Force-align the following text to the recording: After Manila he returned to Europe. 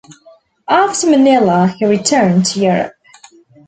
After 0.67 1.11
Manila 1.11 1.75
he 1.77 1.85
returned 1.85 2.45
to 2.47 2.59
Europe. 2.59 2.93